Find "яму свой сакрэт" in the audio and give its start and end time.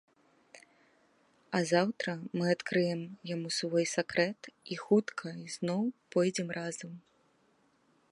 3.35-4.41